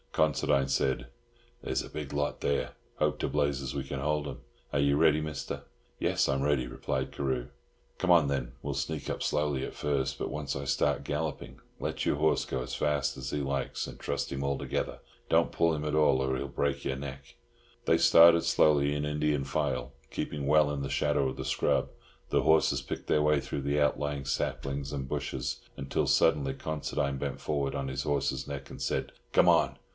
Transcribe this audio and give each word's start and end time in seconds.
Considine 0.13 0.67
said, 0.67 1.07
"There's 1.61 1.83
a 1.83 1.89
big 1.89 2.11
lot 2.11 2.41
there. 2.41 2.71
Hope 2.97 3.17
to 3.19 3.29
blazes 3.29 3.73
we 3.75 3.83
can 3.85 4.01
hold 4.01 4.27
'em. 4.27 4.39
Are 4.73 4.79
you 4.79 4.97
ready, 4.97 5.21
Mister?" 5.21 5.61
"Yes, 5.99 6.27
I'm 6.27 6.41
ready," 6.41 6.67
replied 6.67 7.11
Carew. 7.13 7.47
"Come 7.97 8.11
on, 8.11 8.27
then. 8.27 8.51
We'll 8.61 8.73
sneak 8.73 9.09
up 9.09 9.23
slowly 9.23 9.63
at 9.63 9.75
first, 9.75 10.17
but 10.19 10.29
once 10.31 10.53
I 10.55 10.65
start 10.65 11.05
galloping 11.05 11.61
let 11.79 12.05
your 12.05 12.15
horse 12.17 12.43
go 12.45 12.61
as 12.61 12.75
fast 12.75 13.15
as 13.15 13.29
he 13.29 13.37
likes, 13.39 13.87
and 13.87 13.99
trust 13.99 14.31
him 14.33 14.43
altogether. 14.43 14.99
Don't 15.29 15.51
pull 15.51 15.73
him 15.73 15.85
at 15.85 15.95
all, 15.95 16.19
or 16.21 16.35
he'll 16.35 16.47
break 16.49 16.83
your 16.83 16.97
neck." 16.97 17.35
They 17.85 17.97
started 17.99 18.43
slowly 18.43 18.93
in 18.93 19.05
Indian 19.05 19.45
file, 19.45 19.93
keeping 20.09 20.45
well 20.45 20.71
in 20.71 20.81
the 20.81 20.89
shadow 20.89 21.29
of 21.29 21.37
the 21.37 21.45
scrub. 21.45 21.87
The 22.31 22.41
horses 22.41 22.81
picked 22.81 23.07
their 23.07 23.21
way 23.21 23.39
through 23.39 23.61
the 23.61 23.79
outlying 23.79 24.25
saplings 24.25 24.91
and 24.91 25.07
bushes, 25.07 25.61
until 25.77 26.05
suddenly 26.07 26.53
Considine 26.55 27.17
bent 27.17 27.39
forward 27.39 27.75
on 27.75 27.87
his 27.87 28.03
horse's 28.03 28.45
neck, 28.47 28.69
and 28.69 28.81
said, 28.81 29.13
"Come 29.31 29.47
on!" 29.47 29.77